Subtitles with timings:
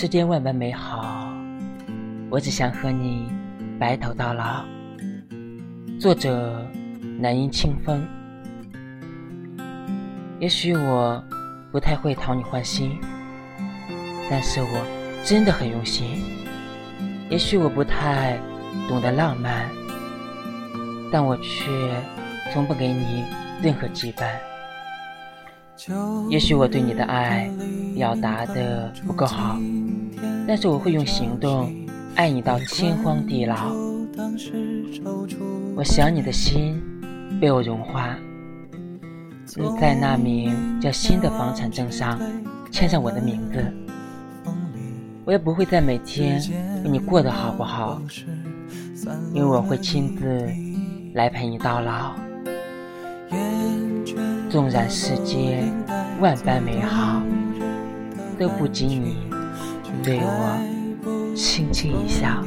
[0.00, 1.30] 世间万般美好，
[2.30, 3.30] 我只想和你
[3.78, 4.64] 白头到老。
[6.00, 6.66] 作者：
[7.18, 8.02] 南音清风。
[10.38, 11.22] 也许我
[11.70, 12.98] 不太会讨你欢心，
[14.30, 16.22] 但是我真的很用心。
[17.28, 18.40] 也许我不太
[18.88, 19.68] 懂得浪漫，
[21.12, 21.70] 但我却
[22.54, 23.22] 从不给你
[23.62, 24.30] 任何羁绊。
[26.30, 27.50] 也许我对你的爱
[28.00, 29.58] 表达的不够好。
[30.48, 31.70] 但是我会用行动
[32.14, 33.74] 爱你到天荒地老。
[35.76, 36.82] 我想你的心
[37.38, 38.16] 被我融化，
[39.54, 42.18] 你在那名叫新的房产证上
[42.70, 43.62] 签上我的名字。
[45.26, 46.40] 我也不会再每天
[46.82, 48.00] 问你过得好不好，
[49.34, 50.48] 因为我会亲自
[51.12, 52.14] 来陪你到老。
[54.48, 55.62] 纵然世界
[56.18, 57.09] 万般美好，
[58.40, 59.18] 都不及你。
[60.02, 62.42] 对我轻轻一笑。